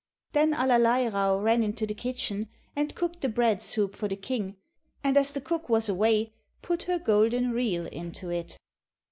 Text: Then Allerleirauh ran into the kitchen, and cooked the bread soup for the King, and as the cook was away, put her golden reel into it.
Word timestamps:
Then 0.31 0.55
Allerleirauh 0.55 1.43
ran 1.43 1.61
into 1.61 1.85
the 1.85 1.93
kitchen, 1.93 2.49
and 2.75 2.95
cooked 2.95 3.21
the 3.21 3.29
bread 3.29 3.61
soup 3.61 3.95
for 3.95 4.07
the 4.07 4.15
King, 4.15 4.55
and 5.03 5.15
as 5.15 5.31
the 5.31 5.41
cook 5.41 5.69
was 5.69 5.87
away, 5.87 6.33
put 6.63 6.81
her 6.89 6.97
golden 6.97 7.51
reel 7.51 7.85
into 7.85 8.31
it. 8.31 8.57